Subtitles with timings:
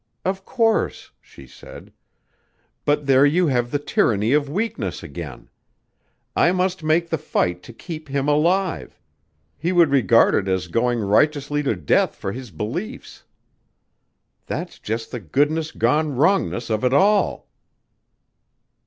[0.25, 1.93] "Of course," she said.
[2.85, 5.47] "But there you have the tyranny of weakness again.
[6.35, 8.99] I must make the fight to keep him alive.
[9.59, 13.25] He would regard it as going righteously to death for his beliefs.
[14.47, 17.47] That's just the goodness gone wrongness of it all."